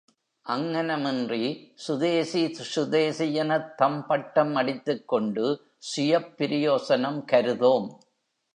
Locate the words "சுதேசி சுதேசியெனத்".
1.75-3.75